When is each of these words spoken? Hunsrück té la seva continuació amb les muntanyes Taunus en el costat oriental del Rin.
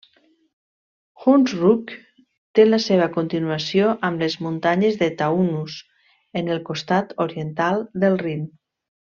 Hunsrück 1.25 1.91
té 2.59 2.65
la 2.65 2.79
seva 2.85 3.09
continuació 3.17 3.91
amb 4.09 4.23
les 4.25 4.39
muntanyes 4.47 4.97
Taunus 5.21 5.77
en 6.43 6.51
el 6.57 6.65
costat 6.71 7.15
oriental 7.29 7.87
del 8.07 8.19
Rin. 8.27 8.43